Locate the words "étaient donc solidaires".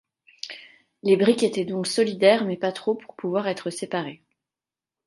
1.43-2.43